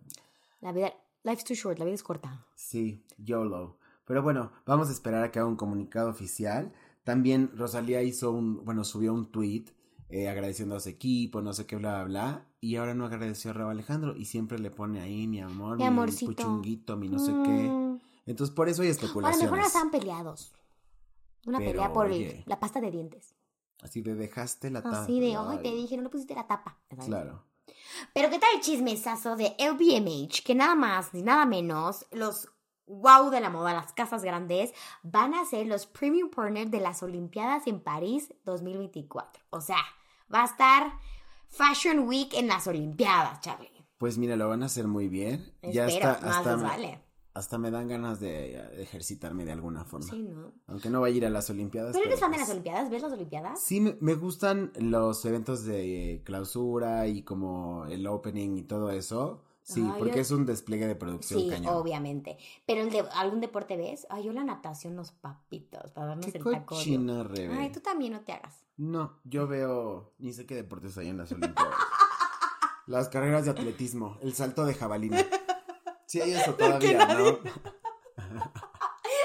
[0.61, 2.45] La vida, life's too short, la vida es corta.
[2.55, 3.77] Sí, YOLO.
[4.05, 6.73] Pero bueno, vamos a esperar a que haga un comunicado oficial.
[7.03, 9.65] También Rosalía hizo un, bueno, subió un tweet
[10.09, 12.47] eh, agradeciendo a su equipo, no sé qué, bla, bla, bla.
[12.59, 15.89] Y ahora no agradeció a Raúl Alejandro y siempre le pone ahí mi amor, Mi
[15.89, 17.69] mi, puchunguito, mi no sé qué.
[17.69, 17.99] Mm.
[18.25, 19.67] Entonces por eso hay O a lo mejor especulaciones.
[19.67, 20.53] estaban peleados.
[21.45, 22.43] Una Pero, pelea por oye.
[22.45, 23.33] la pasta de dientes.
[23.81, 25.03] Así de dejaste la tapa.
[25.03, 26.77] Así de, ay, te dije, no le pusiste la tapa.
[27.05, 27.43] Claro.
[28.13, 30.43] Pero ¿qué tal el chismesazo de LVMH?
[30.43, 32.49] Que nada más ni nada menos, los
[32.87, 37.03] wow de la moda, las casas grandes, van a ser los premium partners de las
[37.03, 39.43] Olimpiadas en París 2024.
[39.49, 39.81] O sea,
[40.33, 40.93] va a estar
[41.47, 43.69] Fashion Week en las Olimpiadas, Charlie.
[43.97, 45.53] Pues mira, lo van a hacer muy bien.
[45.61, 47.10] ya hasta, más les vale.
[47.33, 50.07] Hasta me dan ganas de ejercitarme de alguna forma.
[50.11, 50.51] Sí, ¿no?
[50.67, 51.93] Aunque no vaya a ir a las Olimpiadas.
[51.93, 52.89] ¿Pero eres fan de pues- las Olimpiadas?
[52.89, 53.63] ¿Ves las Olimpiadas?
[53.63, 59.43] Sí, me, me gustan los eventos de clausura y como el opening y todo eso.
[59.63, 61.75] Sí, Ay, porque yo- es un despliegue de producción Sí, cañón.
[61.75, 62.37] obviamente.
[62.65, 64.07] Pero el de algún deporte ves?
[64.09, 66.75] Ay, yo la natación, los papitos, para darnos Qué el taco.
[66.77, 68.55] Ay, tú también no te hagas.
[68.77, 71.75] No, yo veo, ni sé qué deportes hay en las Olimpiadas.
[72.87, 75.17] las carreras de atletismo, el salto de jabalina.
[76.11, 77.23] Sí hay eso todavía, ¿no?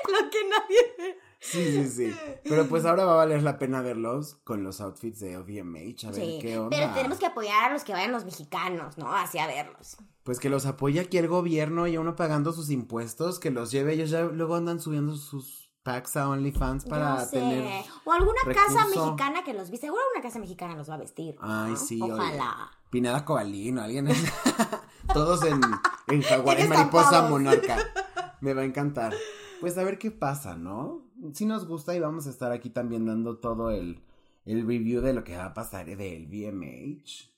[0.09, 1.18] Lo que nadie...
[1.40, 2.16] Sí, sí, sí.
[2.44, 6.11] Pero pues ahora va a valer la pena verlos con los outfits de LVMH, a
[6.12, 6.77] ver Sí, qué onda.
[6.77, 9.12] pero tenemos que apoyar a los que vayan los mexicanos, ¿no?
[9.12, 9.96] Así a verlos.
[10.22, 13.94] Pues que los apoye aquí el gobierno y uno pagando sus impuestos, que los lleve.
[13.94, 17.38] Ellos ya luego andan subiendo sus packs a OnlyFans para sé.
[17.38, 17.85] tener.
[18.05, 19.87] O alguna casa mexicana que los viste.
[19.88, 21.35] Seguro una casa mexicana los va a vestir.
[21.40, 21.42] ¿no?
[21.42, 22.12] Ay, sí, oye.
[22.12, 22.70] Ojalá.
[22.90, 24.09] Pineda Cobalino, alguien.
[25.12, 25.61] Todos en,
[26.09, 27.79] en jaguar, en mariposa monarca.
[28.40, 29.14] Me va a encantar.
[29.61, 31.11] Pues a ver qué pasa, ¿no?
[31.33, 34.03] Si nos gusta y vamos a estar aquí también dando todo el,
[34.45, 37.33] el review de lo que va a pasar del VMH.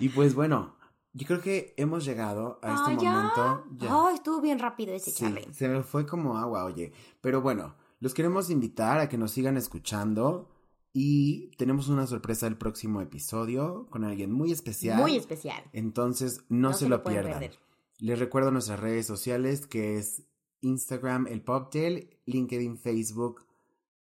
[0.00, 0.76] Y pues bueno,
[1.12, 3.64] yo creo que hemos llegado a este momento.
[3.78, 3.88] Ya.
[3.90, 6.92] Ay, estuvo bien rápido ese Sí, se me fue como agua, oye.
[7.20, 10.50] Pero bueno, los queremos invitar a que nos sigan escuchando
[10.92, 14.98] y tenemos una sorpresa el próximo episodio con alguien muy especial.
[14.98, 15.62] Muy especial.
[15.72, 17.32] Entonces, no, No se, se lo pierdan.
[17.38, 17.58] perder.
[17.98, 20.22] Les recuerdo nuestras redes sociales que es
[20.62, 23.44] Instagram, el Poptail, LinkedIn, Facebook,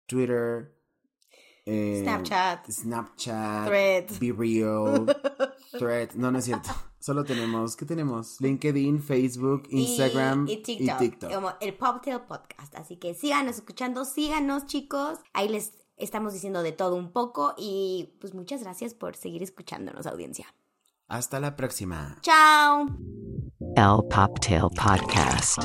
[0.06, 0.74] Twitter,
[1.66, 2.70] eh, Snapchat.
[2.70, 4.18] Snapchat.
[4.20, 5.06] Be Real,
[5.78, 6.12] Thread.
[6.14, 6.70] No, no es cierto.
[6.98, 8.40] Solo tenemos, ¿qué tenemos?
[8.40, 12.74] LinkedIn, Facebook, Y- Instagram y, TikTok, Como el Poptail Podcast.
[12.74, 15.18] Así que síganos escuchando, síganos, chicos.
[15.34, 20.06] Ahí les estamos diciendo de todo un poco y pues muchas gracias por seguir escuchándonos,
[20.06, 20.54] audiencia.
[21.08, 22.18] Hasta la próxima.
[22.22, 22.86] Chao.
[23.76, 25.58] El Poptail Podcast.